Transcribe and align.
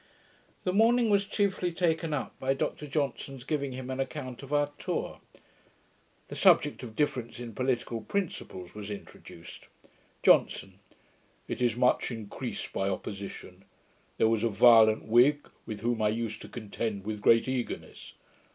The 0.63 0.73
morning 0.73 1.11
was 1.11 1.27
chiefly 1.27 1.71
taken 1.71 2.11
up 2.11 2.33
by 2.39 2.55
Dr 2.55 2.87
Johnson's 2.87 3.43
giving 3.43 3.71
him 3.73 3.91
an 3.91 3.99
account 3.99 4.41
of 4.41 4.51
our 4.51 4.71
tour. 4.79 5.21
The 6.27 6.33
subject 6.33 6.81
of 6.81 6.95
difference 6.95 7.39
in 7.39 7.53
political 7.53 8.01
principles 8.01 8.73
was 8.73 8.89
introduced. 8.89 9.67
JOHNSON. 10.23 10.79
'It 11.47 11.61
is 11.61 11.75
much 11.75 12.09
increased 12.09 12.73
by 12.73 12.89
opposition. 12.89 13.63
There 14.17 14.27
was 14.27 14.43
a 14.43 14.49
violent 14.49 15.05
Whig, 15.05 15.47
with 15.67 15.81
whom 15.81 16.01
I 16.01 16.09
used 16.09 16.41
to 16.41 16.49
contend 16.49 17.05
with 17.05 17.21
great 17.21 17.47
eagerness. 17.47 18.13